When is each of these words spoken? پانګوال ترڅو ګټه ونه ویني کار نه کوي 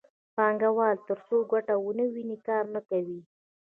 پانګوال 0.35 0.95
ترڅو 1.07 1.37
ګټه 1.51 1.73
ونه 1.79 2.05
ویني 2.13 2.37
کار 2.47 2.63
نه 2.73 2.81
کوي 2.89 3.19